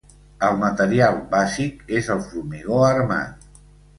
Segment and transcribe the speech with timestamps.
[0.45, 3.49] El material bàsic és el formigó armat.